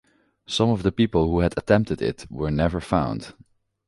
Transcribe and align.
Some 0.47 0.71
of 0.71 0.81
the 0.81 0.91
people 0.91 1.29
who 1.29 1.41
had 1.41 1.55
attempted 1.55 2.01
it 2.01 2.25
were 2.31 2.49
never 2.49 2.81
found. 2.81 3.35